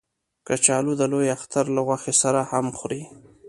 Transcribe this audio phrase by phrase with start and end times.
[0.47, 3.03] کچالو د لوی اختر له غوښې سره هم خوري